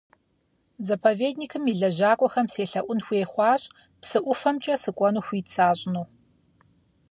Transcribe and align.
Заповедникым 0.87 1.63
и 1.71 1.73
лэжьакӀуэхэм 1.79 2.47
селъэӀун 2.53 2.99
хуей 3.05 3.25
хъуащ, 3.31 3.61
псы 4.01 4.17
ӀуфэмкӀэ 4.25 4.75
сыкӀуэну 4.81 5.25
хуит 5.25 5.47
сащӀыну. 5.53 6.03